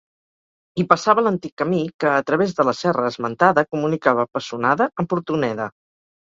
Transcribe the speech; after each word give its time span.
Hi 0.79 0.85
passava 0.93 1.23
l'antic 1.27 1.53
camí 1.63 1.81
que, 2.05 2.09
a 2.21 2.25
través 2.31 2.57
de 2.61 2.67
la 2.71 2.75
serra 2.79 3.05
esmentada, 3.13 3.67
comunicava 3.77 4.29
Pessonada 4.41 4.93
amb 5.05 5.17
Hortoneda. 5.21 5.73